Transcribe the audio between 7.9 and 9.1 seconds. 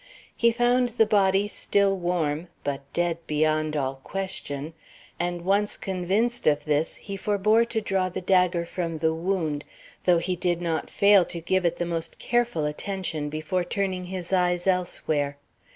the dagger from